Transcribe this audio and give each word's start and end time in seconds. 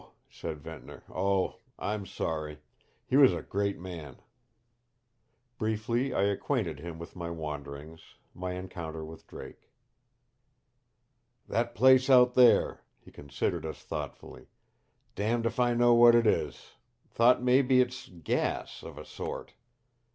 said 0.31 0.59
Ventnor. 0.63 1.03
"Oh 1.13 1.57
I'm 1.77 2.07
sorry. 2.07 2.57
He 3.05 3.17
was 3.17 3.33
a 3.35 3.43
great 3.43 3.77
man." 3.77 4.17
Briefly 5.59 6.11
I 6.11 6.23
acquainted 6.23 6.79
him 6.79 6.97
with 6.97 7.15
my 7.15 7.29
wanderings, 7.29 8.15
my 8.33 8.53
encounter 8.53 9.05
with 9.05 9.27
Drake. 9.27 9.69
"That 11.47 11.75
place 11.75 12.09
out 12.09 12.33
there" 12.33 12.81
he 13.05 13.11
considered 13.11 13.63
us 13.63 13.83
thoughtfully. 13.83 14.47
"Damned 15.13 15.45
if 15.45 15.59
I 15.59 15.75
know 15.75 15.93
what 15.93 16.15
it 16.15 16.25
is. 16.25 16.77
Thought 17.11 17.43
maybe 17.43 17.79
it's 17.79 18.09
gas 18.09 18.81
of 18.81 18.97
a 18.97 19.05
sort. 19.05 19.53